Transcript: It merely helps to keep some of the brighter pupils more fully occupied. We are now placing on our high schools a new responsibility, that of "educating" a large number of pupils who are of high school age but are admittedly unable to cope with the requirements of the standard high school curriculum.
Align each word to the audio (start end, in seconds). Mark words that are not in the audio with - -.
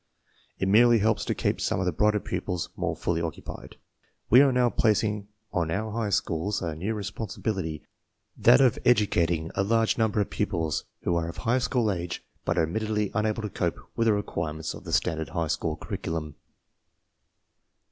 It 0.57 0.67
merely 0.67 0.97
helps 0.97 1.23
to 1.25 1.35
keep 1.35 1.61
some 1.61 1.79
of 1.79 1.85
the 1.85 1.91
brighter 1.91 2.19
pupils 2.19 2.69
more 2.75 2.95
fully 2.95 3.21
occupied. 3.21 3.75
We 4.31 4.41
are 4.41 4.51
now 4.51 4.71
placing 4.71 5.27
on 5.53 5.69
our 5.69 5.91
high 5.91 6.09
schools 6.09 6.59
a 6.59 6.73
new 6.75 6.95
responsibility, 6.95 7.83
that 8.35 8.61
of 8.61 8.79
"educating" 8.83 9.51
a 9.53 9.61
large 9.61 9.99
number 9.99 10.19
of 10.19 10.31
pupils 10.31 10.85
who 11.03 11.15
are 11.17 11.29
of 11.29 11.37
high 11.37 11.59
school 11.59 11.91
age 11.91 12.25
but 12.45 12.57
are 12.57 12.63
admittedly 12.63 13.11
unable 13.13 13.43
to 13.43 13.49
cope 13.51 13.77
with 13.95 14.07
the 14.07 14.13
requirements 14.13 14.73
of 14.73 14.85
the 14.85 14.91
standard 14.91 15.29
high 15.29 15.45
school 15.45 15.75
curriculum. 15.75 16.33